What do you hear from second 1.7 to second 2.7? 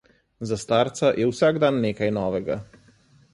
nekaj novega.